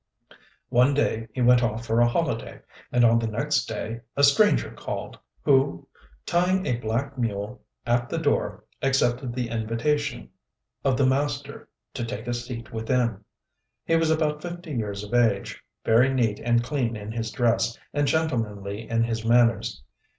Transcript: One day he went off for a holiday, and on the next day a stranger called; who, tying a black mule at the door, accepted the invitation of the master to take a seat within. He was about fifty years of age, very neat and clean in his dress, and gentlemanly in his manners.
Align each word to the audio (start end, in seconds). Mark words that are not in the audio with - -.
One 0.69 0.95
day 0.95 1.27
he 1.31 1.41
went 1.41 1.61
off 1.61 1.85
for 1.85 2.01
a 2.01 2.07
holiday, 2.09 2.61
and 2.91 3.05
on 3.05 3.19
the 3.19 3.27
next 3.27 3.65
day 3.67 4.01
a 4.17 4.23
stranger 4.23 4.71
called; 4.71 5.19
who, 5.43 5.87
tying 6.25 6.65
a 6.65 6.77
black 6.77 7.19
mule 7.19 7.61
at 7.85 8.09
the 8.09 8.17
door, 8.17 8.63
accepted 8.81 9.35
the 9.35 9.49
invitation 9.49 10.29
of 10.83 10.97
the 10.97 11.05
master 11.05 11.69
to 11.93 12.03
take 12.03 12.25
a 12.25 12.33
seat 12.33 12.73
within. 12.73 13.23
He 13.85 13.95
was 13.95 14.09
about 14.09 14.41
fifty 14.41 14.71
years 14.71 15.03
of 15.03 15.13
age, 15.13 15.61
very 15.85 16.11
neat 16.11 16.39
and 16.39 16.63
clean 16.63 16.95
in 16.95 17.11
his 17.11 17.29
dress, 17.29 17.77
and 17.93 18.07
gentlemanly 18.07 18.89
in 18.89 19.03
his 19.03 19.23
manners. 19.23 19.83